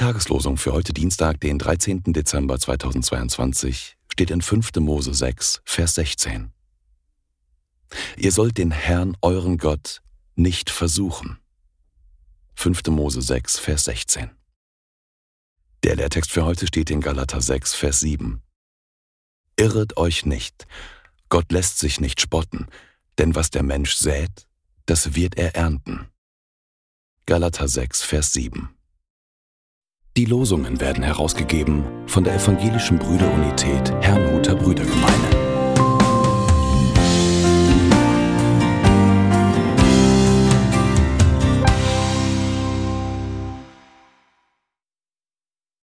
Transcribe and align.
Tageslosung 0.00 0.56
für 0.56 0.72
heute 0.72 0.92
Dienstag, 0.92 1.40
den 1.40 1.58
13. 1.58 2.12
Dezember 2.14 2.58
2022, 2.58 3.98
steht 4.10 4.30
in 4.30 4.40
5. 4.40 4.76
Mose 4.76 5.12
6, 5.12 5.60
Vers 5.64 5.94
16. 5.94 6.50
Ihr 8.16 8.32
sollt 8.32 8.58
den 8.58 8.70
Herrn, 8.70 9.16
euren 9.20 9.58
Gott, 9.58 10.00
nicht 10.36 10.70
versuchen. 10.70 11.38
5. 12.54 12.86
Mose 12.88 13.20
6, 13.22 13.58
Vers 13.58 13.84
16. 13.84 14.30
Der 15.84 15.96
Lehrtext 15.96 16.32
für 16.32 16.44
heute 16.44 16.66
steht 16.66 16.90
in 16.90 17.02
Galater 17.02 17.42
6, 17.42 17.74
Vers 17.74 18.00
7. 18.00 18.40
Irret 19.56 19.98
euch 19.98 20.24
nicht, 20.24 20.66
Gott 21.28 21.52
lässt 21.52 21.78
sich 21.78 22.00
nicht 22.00 22.20
spotten, 22.20 22.66
denn 23.18 23.34
was 23.34 23.50
der 23.50 23.62
Mensch 23.62 23.94
sät, 23.94 24.48
das 24.86 25.14
wird 25.14 25.36
er 25.36 25.54
ernten. 25.54 26.08
Galater 27.26 27.68
6, 27.68 28.02
Vers 28.02 28.32
7. 28.32 28.74
Die 30.20 30.26
Losungen 30.26 30.78
werden 30.82 31.02
herausgegeben 31.02 31.82
von 32.04 32.24
der 32.24 32.34
Evangelischen 32.34 32.98
Brüderunität 32.98 33.90
Herrnhuter 34.02 34.54
Brüdergemeine. 34.54 34.89